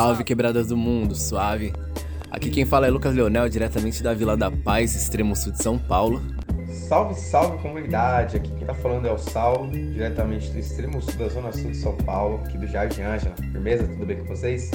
[0.00, 1.74] Salve, quebradas do mundo, suave.
[2.30, 5.76] Aqui quem fala é Lucas Leonel, diretamente da Vila da Paz, extremo sul de São
[5.78, 6.22] Paulo.
[6.88, 8.38] Salve, salve comunidade!
[8.38, 11.76] Aqui quem tá falando é o Sal, diretamente do extremo sul da zona sul de
[11.76, 13.34] São Paulo, aqui do Jardim Ângela.
[13.52, 13.86] Firmeza?
[13.88, 14.70] Tudo bem com vocês?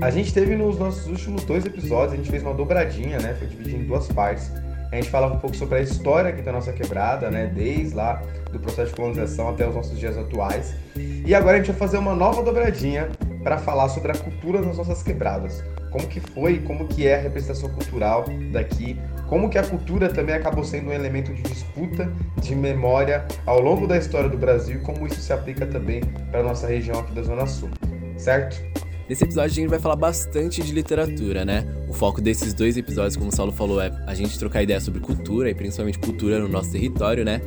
[0.00, 3.34] A gente teve nos nossos últimos dois episódios, a gente fez uma dobradinha, né?
[3.34, 4.50] Foi dividido em duas partes.
[4.90, 7.52] A gente falava um pouco sobre a história aqui da nossa quebrada, né?
[7.54, 10.74] Desde lá do processo de colonização até os nossos dias atuais.
[10.96, 13.10] E agora a gente vai fazer uma nova dobradinha
[13.42, 15.64] para falar sobre a cultura das nossas quebradas.
[15.90, 20.34] Como que foi, como que é a representação cultural daqui, como que a cultura também
[20.34, 24.80] acabou sendo um elemento de disputa, de memória ao longo da história do Brasil e
[24.80, 27.70] como isso se aplica também para nossa região aqui da Zona Sul,
[28.16, 28.60] certo?
[29.08, 31.66] Nesse episódio a gente vai falar bastante de literatura, né?
[31.88, 35.00] O foco desses dois episódios, como o Saulo falou, é a gente trocar ideia sobre
[35.00, 37.40] cultura e principalmente cultura no nosso território, né?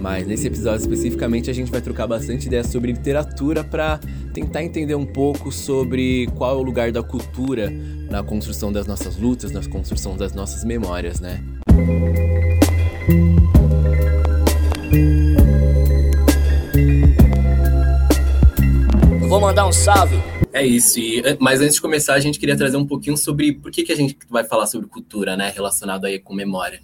[0.00, 3.98] Mas nesse episódio especificamente a gente vai trocar bastante ideia sobre literatura para
[4.32, 7.70] tentar entender um pouco sobre qual é o lugar da cultura
[8.10, 11.42] na construção das nossas lutas, na construção das nossas memórias, né?
[19.28, 20.16] Vou mandar um salve
[20.54, 23.72] é isso, e, mas antes de começar, a gente queria trazer um pouquinho sobre por
[23.72, 26.80] que, que a gente vai falar sobre cultura, né, relacionado aí com memória.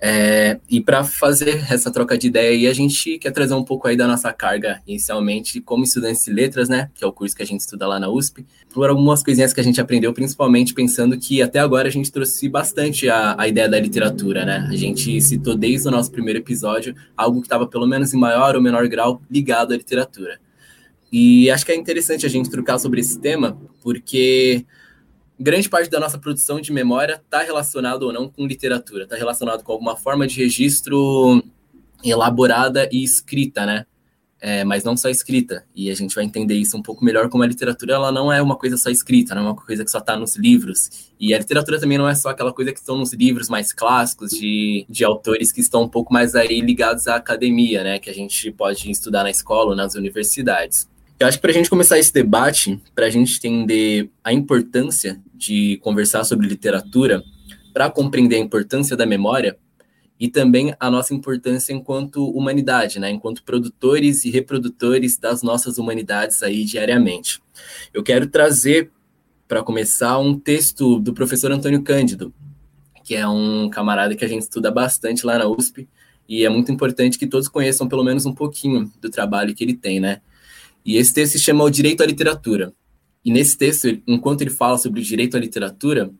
[0.00, 3.88] É, e para fazer essa troca de ideia aí, a gente quer trazer um pouco
[3.88, 7.42] aí da nossa carga, inicialmente, como estudante de letras, né, que é o curso que
[7.42, 11.18] a gente estuda lá na USP, por algumas coisinhas que a gente aprendeu, principalmente pensando
[11.18, 15.20] que até agora a gente trouxe bastante a, a ideia da literatura, né, a gente
[15.20, 18.86] citou desde o nosso primeiro episódio algo que estava pelo menos em maior ou menor
[18.86, 20.38] grau ligado à literatura.
[21.10, 24.64] E acho que é interessante a gente trocar sobre esse tema, porque
[25.38, 29.62] grande parte da nossa produção de memória está relacionado ou não com literatura, está relacionado
[29.62, 31.42] com alguma forma de registro
[32.04, 33.86] elaborada e escrita, né?
[34.40, 35.64] É, mas não só escrita.
[35.74, 38.40] E a gente vai entender isso um pouco melhor como a literatura ela não é
[38.40, 41.10] uma coisa só escrita, não é uma coisa que só está nos livros.
[41.18, 44.30] E a literatura também não é só aquela coisa que estão nos livros mais clássicos
[44.30, 47.98] de, de autores que estão um pouco mais aí ligados à academia, né?
[47.98, 50.88] Que a gente pode estudar na escola ou nas universidades.
[51.20, 55.20] Eu acho que para a gente começar esse debate, para a gente entender a importância
[55.34, 57.24] de conversar sobre literatura,
[57.74, 59.58] para compreender a importância da memória
[60.20, 63.10] e também a nossa importância enquanto humanidade, né?
[63.10, 67.42] enquanto produtores e reprodutores das nossas humanidades aí diariamente.
[67.92, 68.92] Eu quero trazer,
[69.48, 72.32] para começar, um texto do professor Antônio Cândido,
[73.02, 75.88] que é um camarada que a gente estuda bastante lá na USP,
[76.28, 79.74] e é muito importante que todos conheçam pelo menos um pouquinho do trabalho que ele
[79.74, 80.20] tem, né?
[80.88, 82.72] E esse texto se chama O Direito à Literatura.
[83.22, 86.10] E nesse texto, enquanto ele fala sobre o direito à literatura,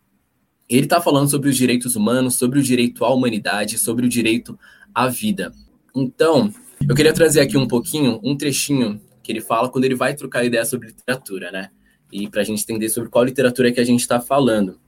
[0.69, 4.59] ele está falando sobre os direitos humanos, sobre o direito à humanidade, sobre o direito
[4.95, 5.55] à vida.
[5.97, 6.53] Então,
[6.87, 10.45] eu queria trazer aqui um pouquinho, um trechinho que ele fala quando ele vai trocar
[10.45, 11.71] ideia sobre literatura, né?
[12.13, 14.79] E para a gente entender sobre qual literatura que a gente está falando.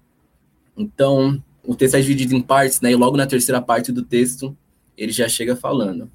[0.76, 2.92] Então, o texto é dividido em partes, né?
[2.92, 4.54] E logo na terceira parte do texto,
[4.94, 6.10] ele já chega falando.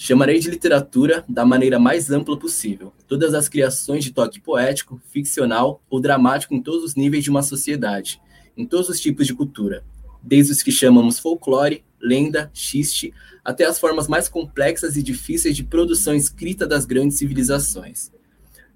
[0.00, 5.82] Chamarei de literatura da maneira mais ampla possível todas as criações de toque poético, ficcional
[5.90, 8.20] ou dramático em todos os níveis de uma sociedade,
[8.56, 9.84] em todos os tipos de cultura,
[10.22, 13.12] desde os que chamamos folclore, lenda, xiste,
[13.44, 18.12] até as formas mais complexas e difíceis de produção escrita das grandes civilizações.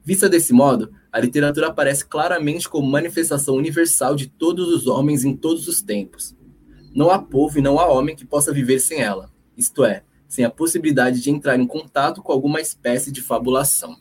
[0.04, 5.36] Vista desse modo, a literatura aparece claramente como manifestação universal de todos os homens em
[5.36, 6.34] todos os tempos.
[6.92, 10.02] Não há povo e não há homem que possa viver sem ela, isto é,
[10.32, 13.98] sem a possibilidade de entrar em contato com alguma espécie de fabulação.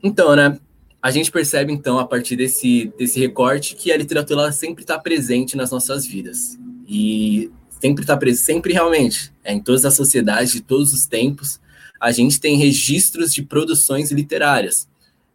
[0.00, 0.56] Então, né,
[1.02, 5.56] a gente percebe então a partir desse, desse recorte que a literatura sempre está presente
[5.56, 6.56] nas nossas vidas.
[6.86, 7.50] E
[7.80, 11.58] sempre está presente, sempre realmente, é, em todas as sociedades de todos os tempos,
[12.00, 14.88] a gente tem registros de produções literárias,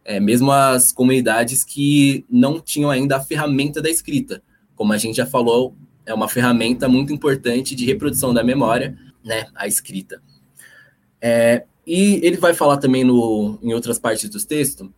[0.06, 4.42] é, mesmo as comunidades que não tinham ainda a ferramenta da escrita,
[4.74, 9.46] como a gente já falou, é uma ferramenta muito importante de reprodução da memória, né,
[9.54, 10.22] a escrita.
[11.20, 14.92] É, e ele vai falar também no, em outras partes do texto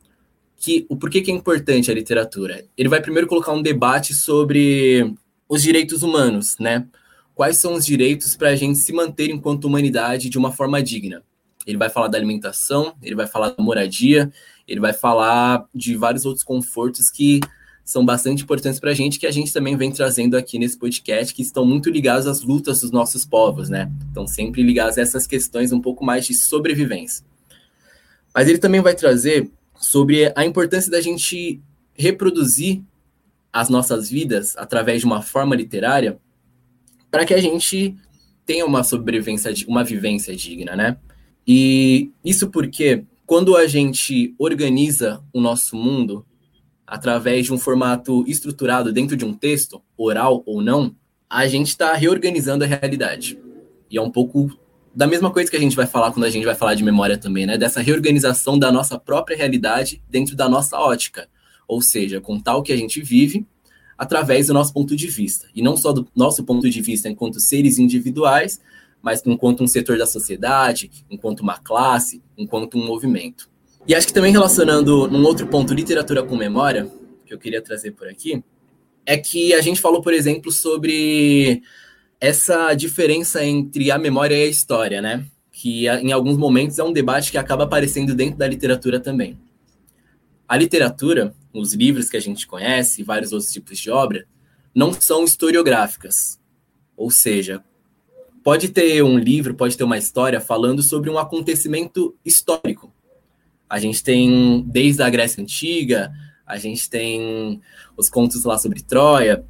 [0.56, 2.64] que o porquê que é importante a literatura.
[2.79, 5.12] Ele vai primeiro colocar um debate sobre
[5.49, 6.87] os direitos humanos, né?
[7.35, 11.23] Quais são os direitos para a gente se manter enquanto humanidade de uma forma digna?
[11.67, 14.32] Ele vai falar da alimentação, ele vai falar da moradia,
[14.69, 17.41] ele vai falar de vários outros confortos que
[17.84, 21.34] são bastante importantes para a gente, que a gente também vem trazendo aqui nesse podcast,
[21.34, 23.90] que estão muito ligados às lutas dos nossos povos, né?
[24.06, 27.25] Estão sempre ligados a essas questões um pouco mais de sobrevivência.
[28.34, 31.61] Mas ele também vai trazer sobre a importância da gente
[31.94, 32.82] reproduzir
[33.52, 36.19] as nossas vidas através de uma forma literária
[37.11, 37.94] para que a gente
[38.46, 40.96] tenha uma sobrevivência, uma vivência digna, né?
[41.46, 46.25] E isso porque quando a gente organiza o nosso mundo
[46.93, 50.94] através de um formato estruturado dentro de um texto, oral ou não,
[51.29, 53.39] a gente está reorganizando a realidade.
[53.91, 54.50] E é um pouco
[54.94, 57.17] da mesma coisa que a gente vai falar quando a gente vai falar de memória
[57.17, 57.56] também, né?
[57.56, 61.31] Dessa reorganização da nossa própria realidade dentro da nossa ótica.
[61.67, 63.47] Ou seja, contar o que a gente vive
[63.97, 65.49] através do nosso ponto de vista.
[65.55, 68.61] E não só do nosso ponto de vista enquanto seres individuais,
[69.00, 73.50] mas enquanto um setor da sociedade, enquanto uma classe, enquanto um movimento.
[73.87, 76.88] E acho que também relacionando num outro ponto literatura com memória,
[77.26, 78.43] que eu queria trazer por aqui,
[79.05, 81.62] é que a gente falou, por exemplo, sobre
[82.20, 85.26] essa diferença entre a memória e a história, né?
[85.50, 89.37] Que em alguns momentos é um debate que acaba aparecendo dentro da literatura também.
[90.46, 94.25] A literatura, os livros que a gente conhece, vários outros tipos de obra,
[94.73, 96.38] não são historiográficas.
[96.96, 97.64] Ou seja,
[98.44, 102.93] pode ter um livro, pode ter uma história falando sobre um acontecimento histórico.
[103.72, 106.12] A gente tem, desde a Grécia Antiga,
[106.46, 107.58] a gente tem
[107.96, 109.46] os contos lá sobre Troia,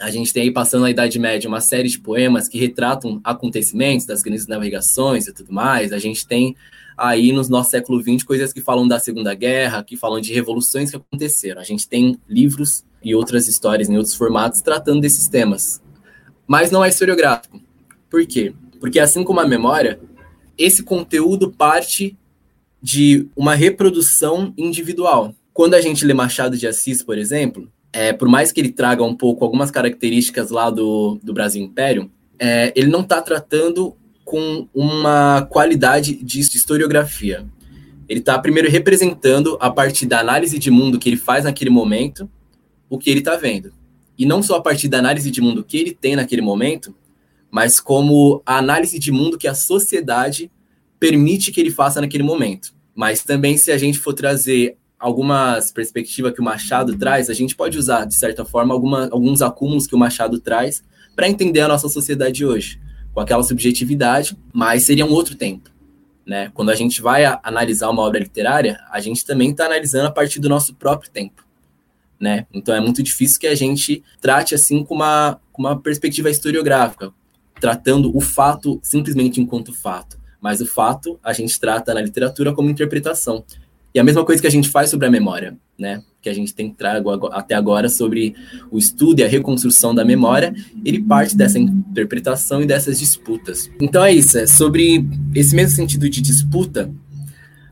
[0.00, 4.04] a gente tem aí, passando a Idade Média, uma série de poemas que retratam acontecimentos
[4.04, 5.92] das grandes navegações e tudo mais.
[5.92, 6.56] A gente tem
[6.98, 10.90] aí, no nosso século XX, coisas que falam da Segunda Guerra, que falam de revoluções
[10.90, 11.60] que aconteceram.
[11.60, 15.80] A gente tem livros e outras histórias em outros formatos tratando desses temas.
[16.48, 17.60] Mas não é historiográfico.
[18.10, 18.52] Por quê?
[18.80, 20.00] Porque assim como a memória,
[20.58, 22.18] esse conteúdo parte
[22.82, 25.34] de uma reprodução individual.
[25.52, 29.04] Quando a gente lê Machado de Assis, por exemplo, é, por mais que ele traga
[29.04, 33.94] um pouco algumas características lá do, do Brasil Império, é, ele não está tratando
[34.24, 37.46] com uma qualidade de historiografia.
[38.08, 42.28] Ele está primeiro representando, a partir da análise de mundo que ele faz naquele momento,
[42.88, 43.72] o que ele está vendo.
[44.18, 46.94] E não só a partir da análise de mundo que ele tem naquele momento,
[47.50, 50.50] mas como a análise de mundo que a sociedade
[51.02, 52.72] permite que ele faça naquele momento.
[52.94, 57.56] Mas também, se a gente for trazer algumas perspectivas que o Machado traz, a gente
[57.56, 60.80] pode usar, de certa forma, alguma, alguns acúmulos que o Machado traz
[61.16, 62.80] para entender a nossa sociedade hoje,
[63.12, 65.70] com aquela subjetividade, mas seria um outro tempo.
[66.24, 66.52] Né?
[66.54, 70.12] Quando a gente vai a, analisar uma obra literária, a gente também está analisando a
[70.12, 71.44] partir do nosso próprio tempo.
[72.20, 72.46] Né?
[72.54, 77.12] Então é muito difícil que a gente trate assim com uma, com uma perspectiva historiográfica,
[77.60, 80.21] tratando o fato simplesmente enquanto fato.
[80.42, 83.44] Mas o fato a gente trata na literatura como interpretação.
[83.94, 86.02] E a mesma coisa que a gente faz sobre a memória, né?
[86.20, 88.34] Que a gente tem trago até agora sobre
[88.70, 90.54] o estudo e a reconstrução da memória,
[90.84, 93.70] ele parte dessa interpretação e dessas disputas.
[93.80, 96.90] Então é isso, é sobre esse mesmo sentido de disputa,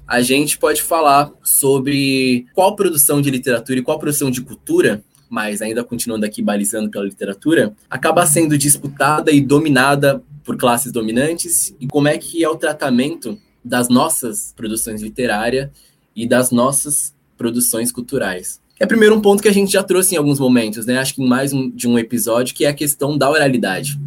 [0.07, 5.63] a gente pode falar sobre qual produção de literatura e qual produção de cultura mas
[5.63, 11.87] ainda continuando aqui balizando pela literatura, acaba sendo disputada e dominada por classes dominantes e
[11.87, 15.71] como é que é o tratamento das nossas produções literárias
[16.15, 18.61] e das nossas produções culturais.
[18.79, 20.99] É primeiro um ponto que a gente já trouxe em alguns momentos, né?
[20.99, 24.01] Acho que em mais um, de um episódio, que é a questão da oralidade.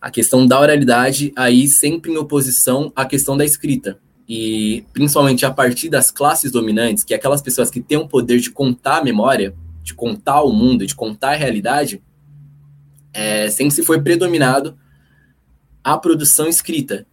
[0.00, 3.98] A questão da oralidade aí sempre em oposição à questão da escrita.
[4.26, 8.40] E principalmente a partir das classes dominantes, que é aquelas pessoas que têm o poder
[8.40, 12.02] de contar a memória, de contar o mundo, de contar a realidade,
[13.12, 14.76] é, sempre se foi predominado
[15.84, 17.06] a produção escrita.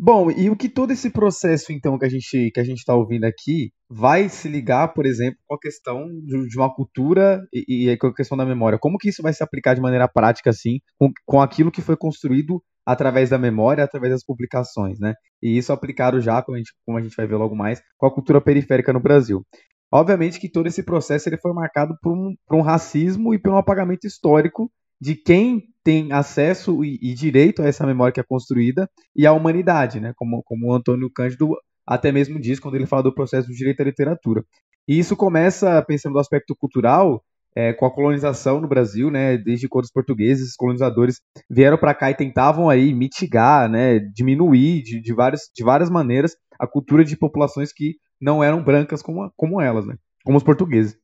[0.00, 2.94] Bom, e o que todo esse processo, então, que a gente que a gente está
[2.94, 7.96] ouvindo aqui, vai se ligar, por exemplo, com a questão de, uma cultura e, e,
[7.96, 8.78] com a questão da memória?
[8.78, 11.96] Como que isso vai se aplicar de maneira prática, assim, com, com aquilo que foi
[11.96, 15.14] construído através da memória, através das publicações, né?
[15.42, 18.06] E isso aplicado já, como a gente, como a gente vai ver logo mais, com
[18.06, 19.44] a cultura periférica no Brasil.
[19.92, 23.52] Obviamente que todo esse processo ele foi marcado por um, por um racismo e por
[23.52, 28.24] um apagamento histórico de quem tem acesso e, e, direito a essa memória que é
[28.24, 30.12] construída e à humanidade, né?
[30.16, 33.80] como, como o Antônio Cândido até mesmo diz quando ele fala do processo do direito
[33.80, 34.44] à literatura.
[34.86, 37.22] E isso começa, pensando no aspecto cultural,
[37.56, 41.94] é, com a colonização no Brasil, né, desde quando os portugueses, os colonizadores, vieram para
[41.94, 47.04] cá e tentavam aí mitigar, né, diminuir de, de, várias, de várias maneiras a cultura
[47.04, 49.96] de populações que não eram brancas como, como elas, né?
[50.24, 50.98] Como os portugueses.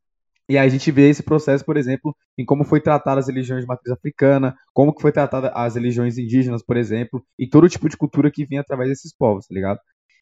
[0.49, 3.63] E aí a gente vê esse processo, por exemplo, em como foi tratada as religiões
[3.63, 7.89] de matriz africana, como que foi tratada as religiões indígenas, por exemplo, e todo tipo
[7.89, 9.79] de cultura que vinha através desses povos, tá ligado?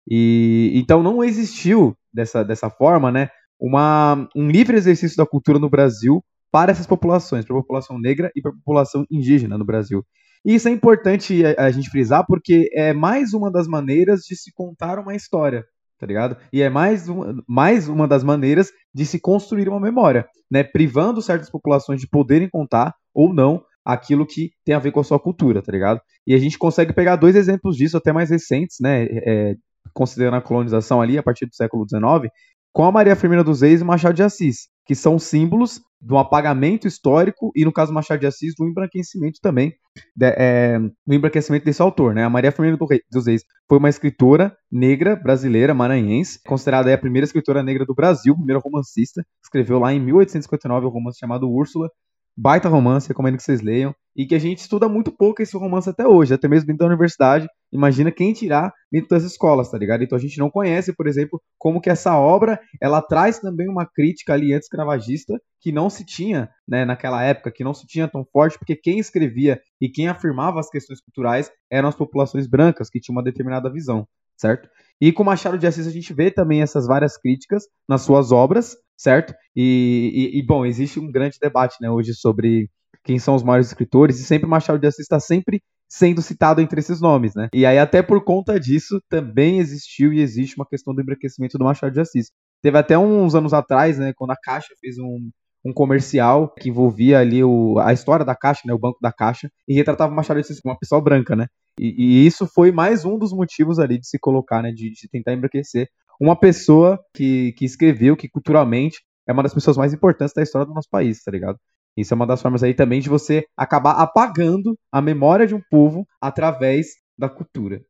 [0.08, 3.28] E então não existiu dessa, dessa forma, né,
[3.60, 8.30] uma, um livre exercício da cultura no Brasil para essas populações, para a população negra
[8.36, 10.04] e para a população indígena no Brasil.
[10.44, 14.36] E isso é importante a, a gente frisar porque é mais uma das maneiras de
[14.36, 15.64] se contar uma história
[16.02, 16.36] tá ligado?
[16.52, 20.64] E é mais, um, mais uma das maneiras de se construir uma memória, né?
[20.64, 25.04] Privando certas populações de poderem contar ou não aquilo que tem a ver com a
[25.04, 26.00] sua cultura, tá ligado?
[26.26, 29.04] E a gente consegue pegar dois exemplos disso até mais recentes, né?
[29.04, 29.54] É,
[29.94, 32.32] considerando a colonização ali a partir do século XIX,
[32.72, 36.88] com a Maria Firmina dos Reis e Machado de Assis, que são símbolos do apagamento
[36.88, 39.74] histórico e, no caso Machado de Assis, do embranquecimento também,
[40.16, 42.14] de, é, do embranquecimento desse autor.
[42.14, 42.24] Né?
[42.24, 46.98] A Maria Firmina do Rei, dos Reis foi uma escritora negra brasileira, maranhense, considerada a
[46.98, 51.90] primeira escritora negra do Brasil, primeira romancista, escreveu lá em 1859 um romance chamado Úrsula,
[52.36, 55.88] baita romance, recomendo que vocês leiam, e que a gente estuda muito pouco esse romance
[55.88, 57.48] até hoje, até mesmo dentro da universidade.
[57.72, 60.04] Imagina quem tirar dentro das escolas, tá ligado?
[60.04, 63.86] Então a gente não conhece, por exemplo, como que essa obra, ela traz também uma
[63.86, 68.24] crítica ali anti-escravagista que não se tinha, né, naquela época, que não se tinha tão
[68.30, 73.00] forte, porque quem escrevia e quem afirmava as questões culturais eram as populações brancas, que
[73.00, 74.68] tinham uma determinada visão, certo?
[75.00, 78.76] E com Machado de Assis a gente vê também essas várias críticas nas suas obras,
[78.96, 79.34] certo?
[79.54, 82.68] E, e, e, bom, existe um grande debate né, hoje sobre
[83.04, 86.80] quem são os maiores escritores, e sempre Machado de Assis está sempre sendo citado entre
[86.80, 87.48] esses nomes, né?
[87.52, 91.64] E aí, até por conta disso, também existiu e existe uma questão do embranquecimento do
[91.64, 92.30] Machado de Assis.
[92.62, 95.30] Teve até uns anos atrás, né, quando a Caixa fez um,
[95.64, 99.50] um comercial que envolvia ali o, a história da Caixa, né, o banco da Caixa,
[99.68, 101.46] e retratava o Machado de Assis como uma pessoa branca, né?
[101.78, 105.08] E, e, isso foi mais um dos motivos ali de se colocar, né, de, de
[105.10, 105.88] tentar embranquecer
[106.20, 110.66] uma pessoa que, que escreveu, que culturalmente é uma das pessoas mais importantes da história
[110.66, 111.58] do nosso país, tá ligado?
[111.96, 115.60] Isso é uma das formas aí também de você acabar apagando a memória de um
[115.70, 116.86] povo através
[117.18, 117.82] da cultura.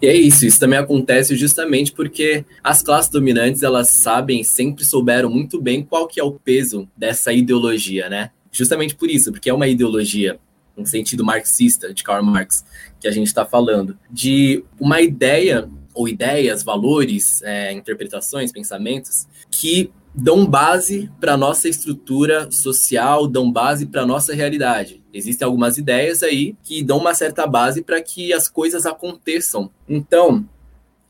[0.00, 5.30] E é isso, isso também acontece justamente porque as classes dominantes, elas sabem, sempre souberam
[5.30, 8.30] muito bem qual que é o peso dessa ideologia, né?
[8.50, 10.38] Justamente por isso, porque é uma ideologia
[10.76, 12.64] um sentido marxista de Karl Marx
[13.00, 19.90] que a gente está falando, de uma ideia ou ideias, valores, é, interpretações, pensamentos que
[20.14, 25.02] dão base para a nossa estrutura social, dão base para a nossa realidade.
[25.12, 29.70] Existem algumas ideias aí que dão uma certa base para que as coisas aconteçam.
[29.88, 30.48] Então,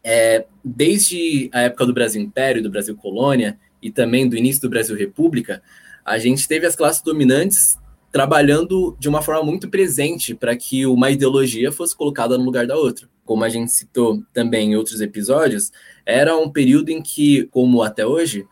[0.03, 4.71] é, desde a época do Brasil Império, do Brasil Colônia e também do início do
[4.71, 5.63] Brasil República,
[6.05, 7.79] a gente teve as classes dominantes
[8.11, 12.77] trabalhando de uma forma muito presente para que uma ideologia fosse colocada no lugar da
[12.77, 13.09] outra.
[13.25, 15.73] Como a gente citou também em outros episódios,
[16.05, 18.47] era um período em que, como até hoje,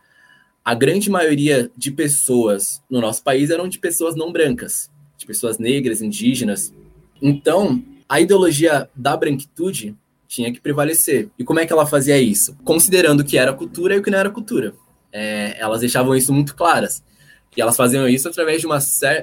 [0.65, 5.57] a grande maioria de pessoas no nosso país eram de pessoas não brancas, de pessoas
[5.57, 6.73] negras, indígenas.
[7.21, 9.95] Então, a ideologia da branquitude
[10.27, 11.29] tinha que prevalecer.
[11.37, 12.55] E como é que ela fazia isso?
[12.63, 14.73] Considerando o que era cultura e o que não era cultura.
[15.11, 17.03] É, elas deixavam isso muito claras.
[17.55, 18.79] E elas faziam isso através de uma,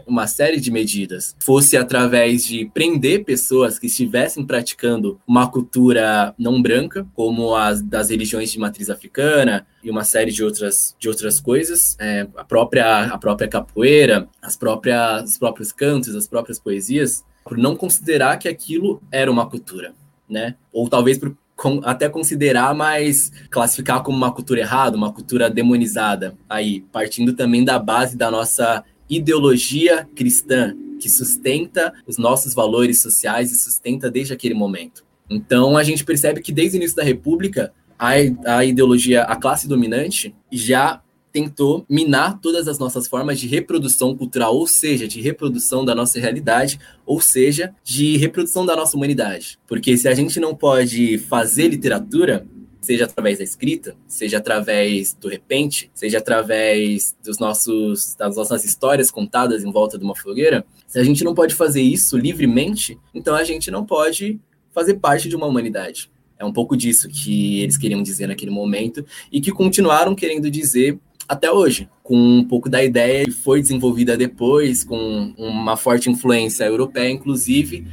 [0.06, 1.34] uma série de medidas.
[1.40, 8.10] Fosse através de prender pessoas que estivessem praticando uma cultura não branca, como as das
[8.10, 13.04] religiões de matriz africana e uma série de outras, de outras coisas, é, a, própria,
[13.04, 18.49] a própria capoeira, as próprias, os próprios cantos, as próprias poesias, por não considerar que
[18.49, 19.92] aquilo era uma cultura.
[20.28, 20.54] Né?
[20.72, 21.37] Ou talvez por
[21.85, 26.35] até considerar, mas classificar como uma cultura errada, uma cultura demonizada.
[26.49, 33.50] Aí, partindo também da base da nossa ideologia cristã, que sustenta os nossos valores sociais
[33.50, 35.05] e sustenta desde aquele momento.
[35.29, 38.11] Então, a gente percebe que desde o início da República, a,
[38.57, 41.00] a ideologia, a classe dominante, já
[41.32, 46.18] tentou minar todas as nossas formas de reprodução cultural, ou seja, de reprodução da nossa
[46.18, 49.58] realidade, ou seja, de reprodução da nossa humanidade.
[49.66, 52.46] Porque se a gente não pode fazer literatura,
[52.80, 59.10] seja através da escrita, seja através do repente, seja através dos nossos, das nossas histórias
[59.10, 63.34] contadas em volta de uma fogueira, se a gente não pode fazer isso livremente, então
[63.34, 64.40] a gente não pode
[64.72, 66.10] fazer parte de uma humanidade.
[66.38, 70.99] É um pouco disso que eles queriam dizer naquele momento e que continuaram querendo dizer
[71.30, 76.64] até hoje, com um pouco da ideia que foi desenvolvida depois, com uma forte influência
[76.64, 77.87] europeia, inclusive,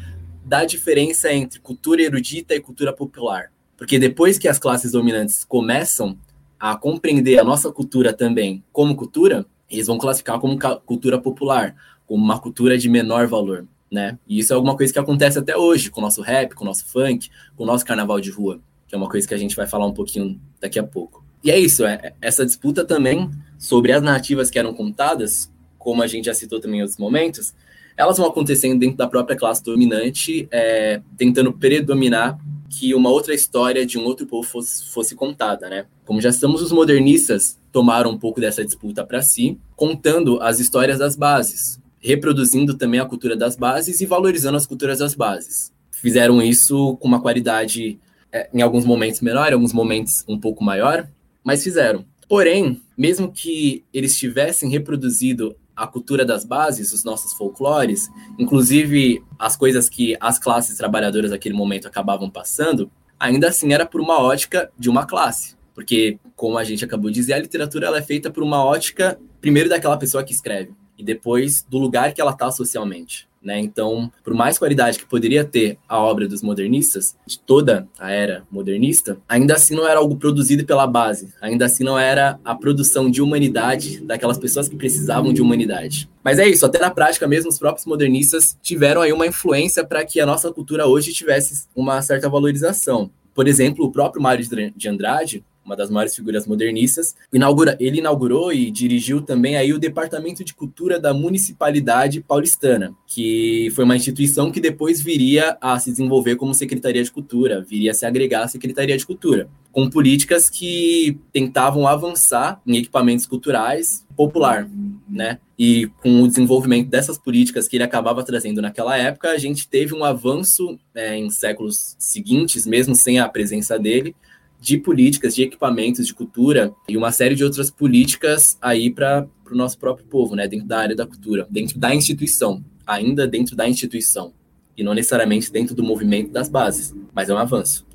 [0.43, 3.51] da diferença entre cultura erudita e cultura popular.
[3.77, 6.17] Porque depois que as classes dominantes começam
[6.59, 11.75] a compreender a nossa cultura também como cultura, eles vão classificar como cultura popular,
[12.07, 14.17] como uma cultura de menor valor, né?
[14.27, 16.67] E isso é alguma coisa que acontece até hoje com o nosso rap, com o
[16.67, 19.55] nosso funk, com o nosso carnaval de rua, que é uma coisa que a gente
[19.55, 21.26] vai falar um pouquinho daqui a pouco.
[21.43, 26.07] E é isso, é, essa disputa também sobre as narrativas que eram contadas, como a
[26.07, 27.53] gente já citou também em outros momentos,
[27.95, 32.37] elas vão acontecendo dentro da própria classe dominante, é, tentando predominar
[32.69, 35.85] que uma outra história de um outro povo fosse, fosse contada, né?
[36.05, 40.99] Como já estamos, os modernistas tomaram um pouco dessa disputa para si, contando as histórias
[40.99, 45.71] das bases, reproduzindo também a cultura das bases e valorizando as culturas das bases.
[45.91, 47.99] Fizeram isso com uma qualidade,
[48.31, 51.07] é, em alguns momentos menor, em alguns momentos um pouco maior,
[51.47, 52.05] mas fizeram.
[52.27, 59.55] Porém, mesmo que eles tivessem reproduzido a cultura das bases, os nossos folclores, inclusive as
[59.55, 64.69] coisas que as classes trabalhadoras naquele momento acabavam passando, ainda assim era por uma ótica
[64.77, 65.55] de uma classe.
[65.73, 69.17] Porque, como a gente acabou de dizer, a literatura ela é feita por uma ótica,
[69.39, 73.26] primeiro, daquela pessoa que escreve, e depois do lugar que ela está socialmente.
[73.41, 73.59] Né?
[73.59, 78.43] Então, por mais qualidade que poderia ter a obra dos modernistas, de toda a era
[78.51, 83.09] modernista, ainda assim não era algo produzido pela base, ainda assim não era a produção
[83.09, 86.09] de humanidade daquelas pessoas que precisavam de humanidade.
[86.23, 90.03] Mas é isso, até na prática mesmo, os próprios modernistas tiveram aí uma influência para
[90.03, 93.09] que a nossa cultura hoje tivesse uma certa valorização.
[93.33, 94.43] Por exemplo, o próprio Mário
[94.75, 97.13] de Andrade, uma das maiores figuras modernistas.
[97.31, 103.69] Inaugura, ele inaugurou e dirigiu também aí o Departamento de Cultura da Municipalidade Paulistana, que
[103.75, 107.93] foi uma instituição que depois viria a se desenvolver como Secretaria de Cultura, viria a
[107.93, 114.67] se agregar à Secretaria de Cultura, com políticas que tentavam avançar em equipamentos culturais popular,
[115.07, 115.37] né?
[115.59, 119.93] E com o desenvolvimento dessas políticas que ele acabava trazendo naquela época, a gente teve
[119.93, 124.15] um avanço é, em séculos seguintes, mesmo sem a presença dele,
[124.59, 129.55] de políticas, de equipamentos, de cultura e uma série de outras políticas aí para o
[129.55, 133.67] nosso próprio povo, né, dentro da área da cultura, dentro da instituição, ainda dentro da
[133.67, 134.33] instituição,
[134.75, 137.85] e não necessariamente dentro do movimento das bases, mas é um avanço.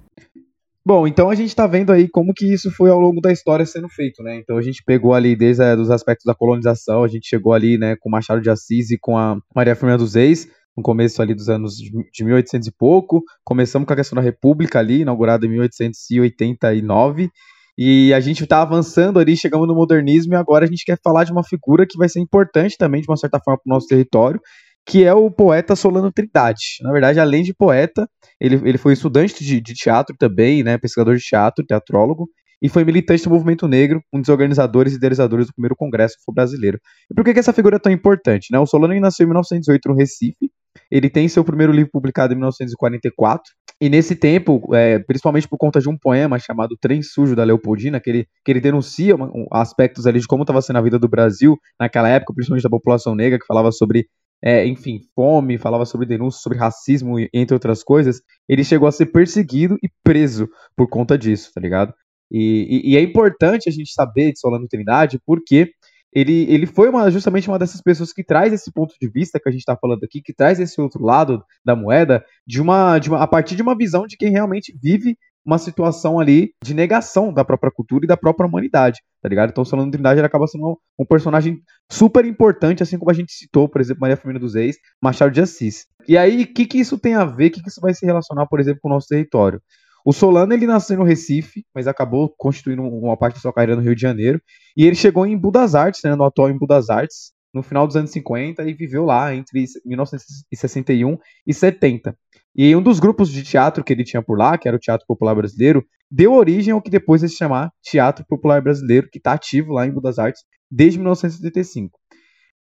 [0.84, 3.64] Bom, então a gente está vendo aí como que isso foi ao longo da história
[3.64, 4.36] sendo feito, né?
[4.38, 7.94] Então a gente pegou ali desde os aspectos da colonização, a gente chegou ali, né,
[8.00, 11.48] com Machado de Assis e com a Maria Firmina dos Reis, no começo ali dos
[11.48, 13.22] anos de 1800 e pouco.
[13.44, 17.30] Começamos com a questão da República ali, inaugurada em 1889.
[17.76, 21.24] E a gente está avançando ali, chegamos no modernismo, e agora a gente quer falar
[21.24, 23.86] de uma figura que vai ser importante também, de uma certa forma, para o nosso
[23.86, 24.40] território,
[24.86, 26.78] que é o poeta Solano Trindade.
[26.82, 28.06] Na verdade, além de poeta,
[28.40, 32.28] ele, ele foi estudante de, de teatro também, né, pesquisador de teatro, teatrólogo,
[32.60, 36.78] e foi militante do movimento negro, um dos organizadores e idealizadores do primeiro Congresso Brasileiro.
[37.10, 38.52] E por que, que essa figura é tão importante?
[38.52, 38.58] Né?
[38.58, 40.50] O Solano nasceu em 1908 no Recife,
[40.90, 43.52] ele tem seu primeiro livro publicado em 1944.
[43.80, 48.00] E nesse tempo, é, principalmente por conta de um poema chamado Trem Sujo da Leopoldina,
[48.00, 49.16] que ele, que ele denuncia
[49.50, 53.14] aspectos ali de como estava sendo a vida do Brasil naquela época, principalmente da população
[53.14, 54.06] negra, que falava sobre,
[54.40, 58.20] é, enfim, fome, falava sobre denúncias, sobre racismo, entre outras coisas.
[58.48, 61.92] Ele chegou a ser perseguido e preso por conta disso, tá ligado?
[62.30, 65.72] E, e, e é importante a gente saber de Solano Trindade, porque
[66.12, 69.48] ele, ele foi uma, justamente uma dessas pessoas que traz esse ponto de vista que
[69.48, 73.08] a gente está falando aqui, que traz esse outro lado da moeda, de uma, de
[73.08, 77.32] uma, a partir de uma visão de quem realmente vive uma situação ali de negação
[77.32, 79.50] da própria cultura e da própria humanidade, tá ligado?
[79.50, 83.32] Então, o Solano Trindade ele acaba sendo um personagem super importante, assim como a gente
[83.32, 85.86] citou, por exemplo, Maria Firmina dos Reis, Machado de Assis.
[86.06, 88.06] E aí, o que, que isso tem a ver, o que, que isso vai se
[88.06, 89.60] relacionar, por exemplo, com o nosso território?
[90.04, 93.82] O Solano ele nasceu no Recife, mas acabou constituindo uma parte da sua carreira no
[93.82, 94.40] Rio de Janeiro.
[94.76, 97.96] E ele chegou em Budas Artes, né, no atual em Budas Artes, no final dos
[97.96, 102.16] anos 50 e viveu lá entre 1961 e 70.
[102.54, 105.06] E um dos grupos de teatro que ele tinha por lá, que era o Teatro
[105.06, 109.72] Popular Brasileiro, deu origem ao que depois se chamar Teatro Popular Brasileiro, que está ativo
[109.72, 111.98] lá em Budas Artes desde 1975.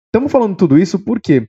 [0.06, 1.48] Estamos falando tudo isso porque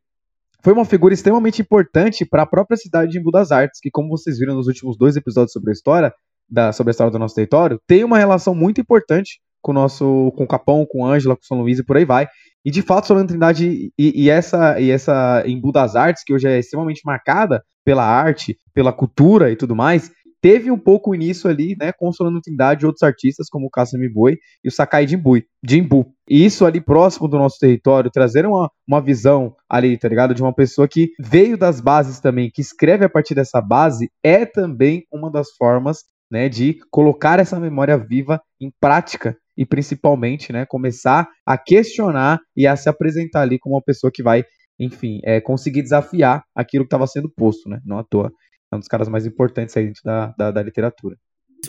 [0.64, 4.10] foi uma figura extremamente importante para a própria cidade de Embu das Artes, que, como
[4.10, 6.14] vocês viram nos últimos dois episódios sobre a história,
[6.50, 10.32] da, sobre a história do nosso território, tem uma relação muito importante com o nosso,
[10.36, 12.28] com o Capão, com Ângela, com São Luís e por aí vai.
[12.64, 16.48] E de fato, Solano Trindade e, e, essa e essa Embu das Artes, que hoje
[16.48, 20.12] é extremamente marcada pela arte, pela cultura e tudo mais,
[20.42, 23.70] teve um pouco o início ali, né, com Solano Trindade e outros artistas, como o
[23.70, 25.42] Cassami Boi e o Sakai Jimbu.
[25.64, 26.14] Jimbu.
[26.28, 30.34] E isso ali próximo do nosso território, trazer uma, uma visão ali, tá ligado?
[30.34, 34.46] De uma pessoa que veio das bases também, que escreve a partir dessa base, é
[34.46, 36.00] também uma das formas,
[36.30, 42.66] né, de colocar essa memória viva em prática e principalmente, né, começar a questionar e
[42.66, 44.46] a se apresentar ali como uma pessoa que vai,
[44.80, 48.32] enfim, é, conseguir desafiar aquilo que estava sendo posto, né, não à toa
[48.72, 51.18] é um dos caras mais importantes aí dentro da, da, da literatura.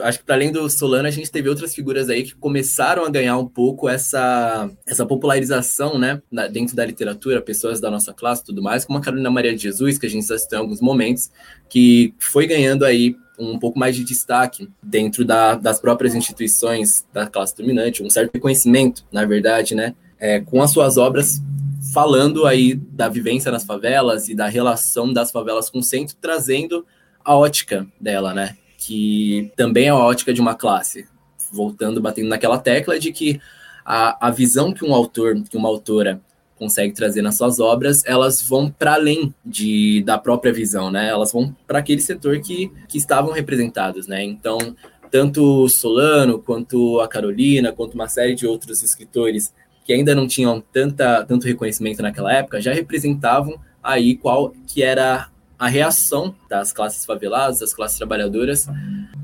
[0.01, 3.11] Acho que para além do Solano, a gente teve outras figuras aí que começaram a
[3.11, 8.47] ganhar um pouco essa, essa popularização, né, dentro da literatura, pessoas da nossa classe e
[8.47, 11.31] tudo mais, como a Carolina Maria de Jesus, que a gente assistiu em alguns momentos,
[11.69, 17.27] que foi ganhando aí um pouco mais de destaque dentro da, das próprias instituições da
[17.27, 21.43] classe dominante, um certo reconhecimento, na verdade, né, é, com as suas obras
[21.92, 26.87] falando aí da vivência nas favelas e da relação das favelas com o centro, trazendo
[27.25, 28.57] a ótica dela, né?
[28.79, 31.07] Que também é a ótica de uma classe.
[31.51, 33.40] Voltando, batendo naquela tecla de que
[33.85, 36.21] a, a visão que um autor, que uma autora
[36.57, 41.09] consegue trazer nas suas obras, elas vão para além de, da própria visão, né?
[41.09, 44.23] Elas vão para aquele setor que, que estavam representados, né?
[44.23, 44.77] Então,
[45.11, 49.53] tanto Solano, quanto a Carolina, quanto uma série de outros escritores
[49.85, 55.29] que ainda não tinham tanta, tanto reconhecimento naquela época, já representavam aí qual que era
[55.59, 58.66] a reação das classes faveladas, das classes trabalhadoras,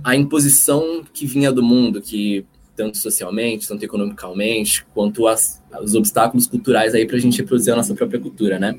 [0.04, 6.46] à imposição que vinha do mundo, que tanto socialmente, tanto economicamente, quanto as, os obstáculos
[6.46, 8.72] culturais aí para a gente reproduzir a nossa própria cultura, né?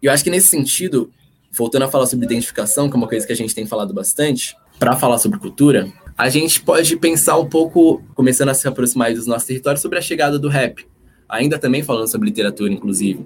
[0.00, 1.10] E eu acho que nesse sentido,
[1.50, 4.56] voltando a falar sobre identificação, que é uma coisa que a gente tem falado bastante,
[4.78, 9.26] para falar sobre cultura, a gente pode pensar um pouco, começando a se aproximar dos
[9.26, 10.86] nossos territórios, sobre a chegada do rap.
[11.30, 13.24] Ainda também falando sobre literatura, inclusive.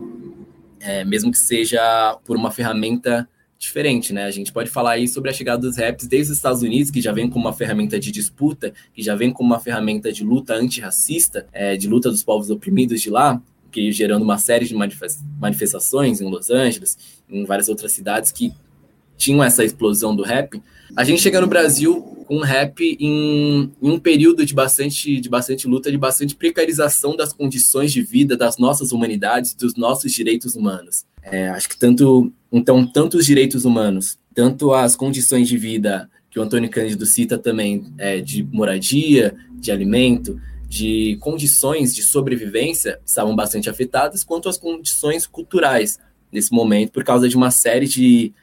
[0.81, 4.25] É, mesmo que seja por uma ferramenta diferente, né?
[4.25, 7.01] A gente pode falar aí sobre a chegada dos raps desde os Estados Unidos, que
[7.01, 10.55] já vem como uma ferramenta de disputa, que já vem como uma ferramenta de luta
[10.55, 13.40] antirracista, é, de luta dos povos oprimidos de lá,
[13.73, 16.97] que gerando uma série de manifestações em Los Angeles,
[17.29, 18.53] em várias outras cidades que
[19.16, 20.61] tinham essa explosão do rap.
[20.96, 25.66] A gente chega no Brasil com rap em, em, um período de bastante, de bastante
[25.66, 31.05] luta, de bastante precarização das condições de vida das nossas humanidades, dos nossos direitos humanos.
[31.22, 36.38] É, acho que tanto, então, tanto os direitos humanos, tanto as condições de vida que
[36.38, 43.37] o Antônio Cândido cita também, é, de moradia, de alimento, de condições de sobrevivência estavam
[43.37, 45.98] bastante afetadas, quanto as condições culturais
[46.33, 48.35] nesse momento, por causa de uma série de,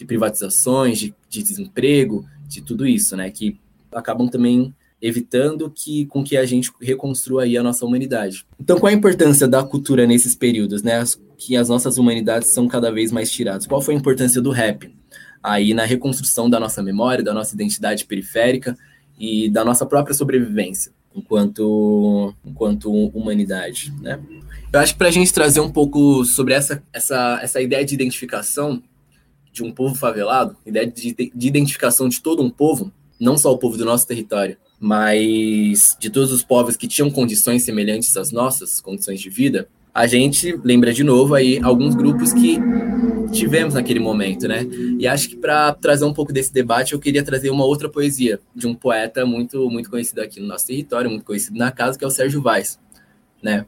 [0.00, 3.30] de privatizações, de, de desemprego, de tudo isso, né?
[3.30, 3.58] Que
[3.92, 8.46] acabam também evitando que com que a gente reconstrua aí a nossa humanidade.
[8.58, 11.04] Então, qual a importância da cultura nesses períodos, né?
[11.36, 13.66] Que as nossas humanidades são cada vez mais tiradas.
[13.66, 14.90] Qual foi a importância do rap
[15.42, 18.74] aí na reconstrução da nossa memória, da nossa identidade periférica
[19.18, 24.18] e da nossa própria sobrevivência enquanto enquanto humanidade, né?
[24.72, 27.92] Eu acho que para a gente trazer um pouco sobre essa, essa, essa ideia de
[27.92, 28.82] identificação
[29.52, 33.58] de um povo favelado, ideia de, de identificação de todo um povo, não só o
[33.58, 38.80] povo do nosso território, mas de todos os povos que tinham condições semelhantes às nossas,
[38.80, 42.58] condições de vida, a gente lembra de novo aí alguns grupos que
[43.32, 44.66] tivemos naquele momento, né?
[44.98, 48.40] E acho que para trazer um pouco desse debate, eu queria trazer uma outra poesia
[48.54, 52.04] de um poeta muito muito conhecido aqui no nosso território, muito conhecido na casa, que
[52.04, 52.78] é o Sérgio Vaz,
[53.42, 53.66] né?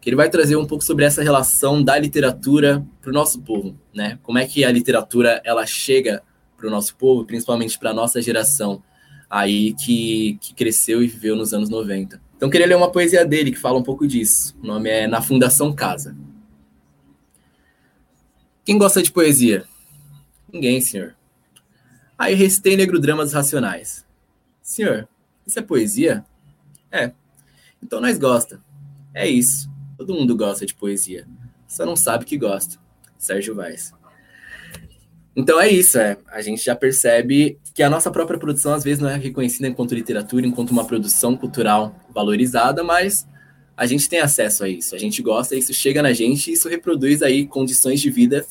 [0.00, 3.78] Que ele vai trazer um pouco sobre essa relação da literatura para o nosso povo,
[3.94, 4.18] né?
[4.22, 6.22] Como é que a literatura ela chega
[6.56, 8.82] para o nosso povo, principalmente para a nossa geração
[9.30, 12.20] aí que, que cresceu e viveu nos anos 90.
[12.36, 14.56] Então, queria ler uma poesia dele que fala um pouco disso.
[14.62, 16.16] O nome é Na Fundação Casa.
[18.64, 19.64] Quem gosta de poesia?
[20.52, 21.16] Ninguém, senhor.
[22.16, 24.06] Aí recitei Dramas Racionais.
[24.62, 25.08] Senhor,
[25.46, 26.24] isso é poesia?
[26.90, 27.12] É.
[27.82, 28.60] Então nós gosta.
[29.14, 29.70] É isso.
[29.98, 31.26] Todo mundo gosta de poesia.
[31.66, 32.78] Só não sabe que gosta.
[33.18, 33.92] Sérgio Vaz.
[35.34, 36.16] Então é isso, é.
[36.28, 39.96] A gente já percebe que a nossa própria produção às vezes não é reconhecida enquanto
[39.96, 43.26] literatura, enquanto uma produção cultural valorizada, mas
[43.76, 44.94] a gente tem acesso a isso.
[44.94, 48.46] A gente gosta, isso chega na gente isso reproduz aí condições de vida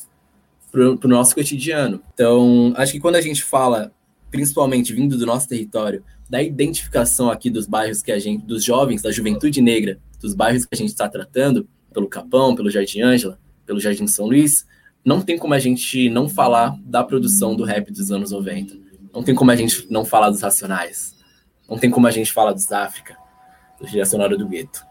[0.70, 2.02] para o nosso cotidiano.
[2.12, 3.90] Então, acho que quando a gente fala,
[4.30, 9.00] principalmente vindo do nosso território, da identificação aqui dos bairros que a gente, dos jovens,
[9.00, 13.38] da juventude negra, dos bairros que a gente está tratando, pelo Capão, pelo Jardim Ângela,
[13.64, 14.66] pelo Jardim São Luís,
[15.04, 18.74] não tem como a gente não falar da produção do rap dos anos 90.
[19.12, 21.14] Não tem como a gente não falar dos Racionais.
[21.68, 23.16] Não tem como a gente falar dos África,
[23.80, 24.86] do Direcionário do Gueto.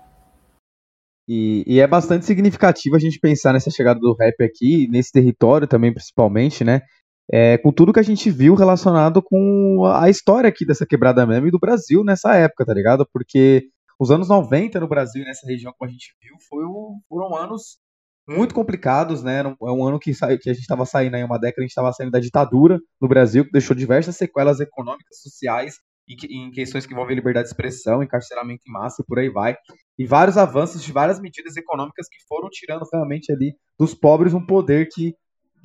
[1.28, 5.68] E, e, é bastante significativo a gente pensar nessa chegada do rap aqui, nesse território
[5.68, 6.82] também, principalmente, né?
[7.30, 11.48] É, com tudo que a gente viu relacionado com a história aqui dessa quebrada mesmo
[11.48, 13.06] e do Brasil nessa época, tá ligado?
[13.12, 13.68] Porque
[14.00, 16.64] os anos 90 no Brasil, nessa região, como a gente viu, foi,
[17.10, 17.80] foram anos
[18.28, 19.40] muito complicados, né?
[19.40, 21.94] É um ano que, que a gente estava saindo aí, uma década, a gente estava
[21.94, 25.76] saindo da ditadura no Brasil, que deixou diversas sequelas econômicas, sociais,
[26.08, 29.58] e em questões que envolvem liberdade de expressão, encarceramento em massa e por aí vai.
[29.98, 34.46] E vários avanços de várias medidas econômicas que foram tirando realmente ali dos pobres um
[34.46, 35.14] poder que,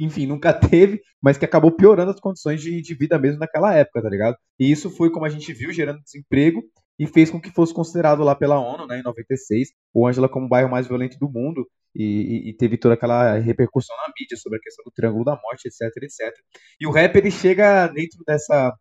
[0.01, 4.03] enfim, nunca teve, mas que acabou piorando as condições de, de vida mesmo naquela época,
[4.03, 4.37] tá ligado?
[4.59, 6.63] E isso foi, como a gente viu, gerando desemprego
[6.99, 10.47] e fez com que fosse considerado lá pela ONU, né, em 96, o Ângela como
[10.47, 14.59] o bairro mais violento do mundo e, e, teve toda aquela repercussão na mídia sobre
[14.59, 16.35] a questão do Triângulo da Morte, etc, etc.
[16.81, 18.75] E o rap ele chega dentro dessa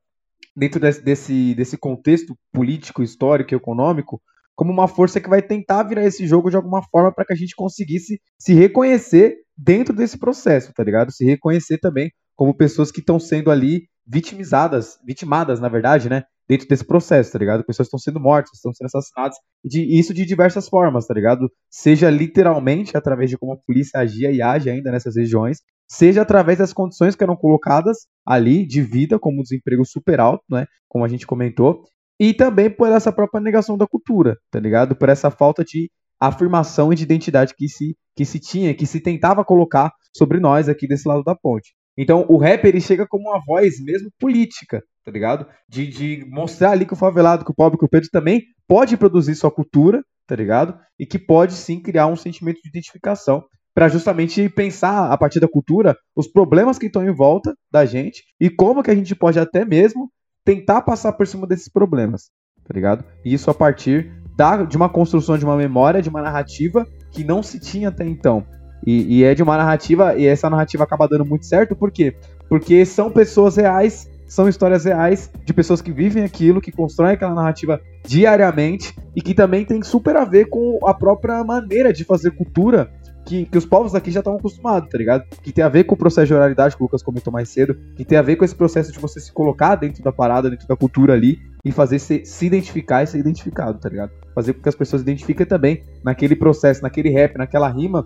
[0.55, 4.21] dentro desse, desse, desse contexto político, histórico e econômico
[4.55, 7.35] como uma força que vai tentar virar esse jogo de alguma forma para que a
[7.35, 11.11] gente conseguisse se reconhecer dentro desse processo, tá ligado?
[11.11, 16.23] Se reconhecer também como pessoas que estão sendo ali vitimizadas, vitimadas, na verdade, né?
[16.51, 17.63] Dentro desse processo, tá ligado?
[17.63, 21.49] Pessoas estão sendo mortas, estão sendo assassinadas, de, isso de diversas formas, tá ligado?
[21.69, 26.57] Seja literalmente através de como a polícia agia e age ainda nessas regiões, seja através
[26.57, 30.65] das condições que eram colocadas ali de vida, como o desemprego super alto, né?
[30.89, 31.85] Como a gente comentou,
[32.19, 34.93] e também por essa própria negação da cultura, tá ligado?
[34.93, 38.99] Por essa falta de afirmação e de identidade que se, que se tinha, que se
[38.99, 41.73] tentava colocar sobre nós aqui desse lado da ponte.
[41.97, 45.45] Então, o rap ele chega como uma voz mesmo política, tá ligado?
[45.67, 48.97] De, de mostrar ali que o favelado, que o pobre, que o preto também pode
[48.97, 50.77] produzir sua cultura, tá ligado?
[50.99, 55.47] E que pode sim criar um sentimento de identificação para justamente pensar a partir da
[55.47, 59.39] cultura os problemas que estão em volta da gente e como que a gente pode
[59.39, 60.11] até mesmo
[60.43, 62.29] tentar passar por cima desses problemas,
[62.65, 63.05] tá ligado?
[63.23, 67.23] E isso a partir da, de uma construção de uma memória, de uma narrativa que
[67.23, 68.45] não se tinha até então.
[68.85, 72.15] E, e, é de uma narrativa, e essa narrativa acaba dando muito certo, por quê?
[72.49, 77.35] Porque são pessoas reais, são histórias reais de pessoas que vivem aquilo, que constroem aquela
[77.35, 82.31] narrativa diariamente e que também tem super a ver com a própria maneira de fazer
[82.31, 82.89] cultura
[83.25, 85.25] que, que os povos daqui já estão acostumados, tá ligado?
[85.43, 87.75] Que tem a ver com o processo de oralidade que o Lucas comentou mais cedo,
[87.93, 90.65] que tem a ver com esse processo de você se colocar dentro da parada, dentro
[90.65, 94.11] da cultura ali e fazer se, se identificar e ser identificado, tá ligado?
[94.33, 98.05] Fazer com que as pessoas identifiquem também naquele processo, naquele rap, naquela rima,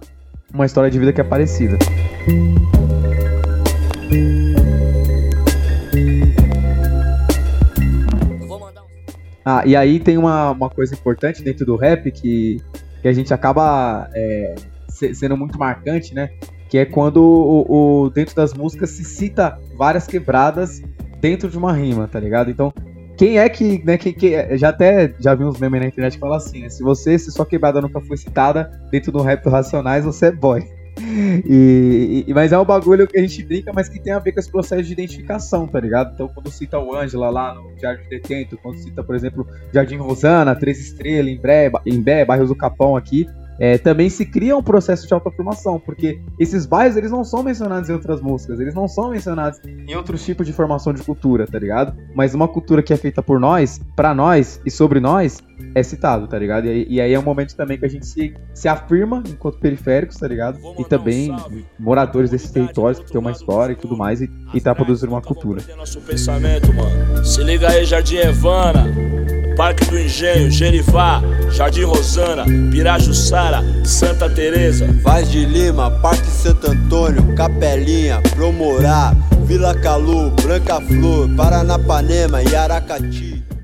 [0.52, 1.78] uma história de vida que é parecida.
[9.46, 12.60] Ah, e aí tem uma, uma coisa importante dentro do rap que,
[13.02, 14.56] que a gente acaba é,
[14.88, 16.32] sendo muito marcante, né?
[16.68, 20.82] Que é quando o, o, dentro das músicas se cita várias quebradas
[21.22, 22.50] dentro de uma rima, tá ligado?
[22.50, 22.74] Então,
[23.16, 26.20] quem é que, né, quem, quem, já até já vi uns memes na internet que
[26.20, 26.70] falam assim, né?
[26.70, 30.32] Se você, se sua quebrada nunca foi citada dentro do rap do Racionais, você é
[30.32, 30.68] boy.
[30.98, 34.32] E, e, mas é um bagulho que a gente brinca, mas que tem a ver
[34.32, 36.14] com esse processo de identificação, tá ligado?
[36.14, 40.56] Então, quando cita o Ângela lá no Jardim Detento, quando cita, por exemplo, Jardim Rosana,
[40.56, 41.38] Três Estrelas,
[41.86, 43.28] em Bé, Bairros do Capão aqui,
[43.60, 47.89] é, também se cria um processo de autoafirmação, porque esses bairros eles não são mencionados
[47.89, 51.58] em outras músicas, eles não são mencionados em outros tipos de formação de cultura, tá
[51.58, 51.96] ligado?
[52.13, 55.41] Mas uma cultura que é feita por nós, para nós e sobre nós,
[55.74, 56.68] é citado, tá ligado?
[56.68, 60.18] E, e, aí é um momento também que a gente se, se afirma enquanto periféricos,
[60.18, 60.60] tá ligado?
[60.78, 61.34] E também
[61.80, 65.22] moradores desses territórios que tem uma história e tudo mais, e, e tá produzindo uma
[65.22, 65.62] cultura.
[65.78, 67.24] Nosso pensamento, mano.
[67.24, 68.86] Se liga aí, Jardim Evana.
[69.56, 74.88] Parque do Engenho, Gerivá, Jardim Rosana, Pirajussara, Santa Teresa.
[75.02, 79.15] Vaz de Lima, Parque Santo Antônio, Capelinha, Promorá,
[79.46, 83.55] Vila Calu, Branca Flor, Paranapanema e Aracati.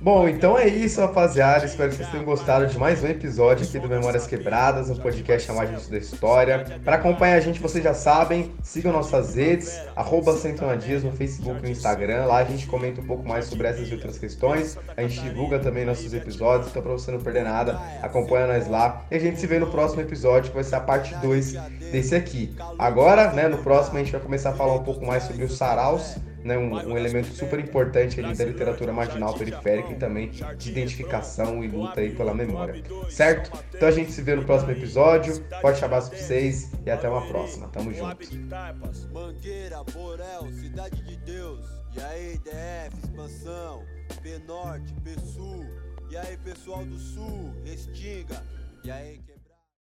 [0.00, 1.66] Bom, então é isso, rapaziada.
[1.66, 5.44] Espero que vocês tenham gostado de mais um episódio aqui do Memórias Quebradas, um podcast
[5.44, 6.80] chamado Gente da História.
[6.84, 10.36] Para acompanhar a gente, vocês já sabem, sigam nossas redes, arroba
[10.78, 12.26] Dias no Facebook e no Instagram.
[12.26, 14.78] Lá a gente comenta um pouco mais sobre essas e outras questões.
[14.96, 19.04] A gente divulga também nossos episódios, então para você não perder nada, acompanha nós lá.
[19.10, 21.54] E a gente se vê no próximo episódio, que vai ser a parte 2
[21.90, 22.54] desse aqui.
[22.78, 25.56] Agora, né, no próximo a gente vai começar a falar um pouco mais sobre os
[25.56, 26.14] saraus
[26.48, 31.62] né, um, um, elemento super importante ali da literatura marginal periférica e também de identificação
[31.62, 33.52] e luta aí pela memória, certo?
[33.74, 35.44] Então a gente se vê no próximo episódio.
[35.60, 37.68] Forte abraço pra vocês e até uma próxima.
[37.68, 38.16] Tamo junto.
[39.12, 41.60] Mangueira, Borel, Cidade de Deus.
[41.94, 43.82] E aí, DF, expansão.
[44.22, 45.66] P Norte, P Sul.
[46.10, 48.42] E aí, pessoal do Sul, Restinga.
[48.84, 49.20] E aí,